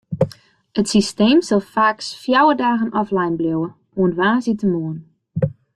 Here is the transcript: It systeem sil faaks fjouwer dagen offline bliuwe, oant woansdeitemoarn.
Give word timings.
It 0.79 0.85
systeem 0.93 1.37
sil 1.47 1.61
faaks 1.73 2.07
fjouwer 2.21 2.57
dagen 2.65 2.91
offline 3.01 3.35
bliuwe, 3.39 3.69
oant 3.99 4.17
woansdeitemoarn. 4.19 4.97